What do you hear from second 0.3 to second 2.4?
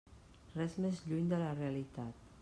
Res més lluny de la realitat.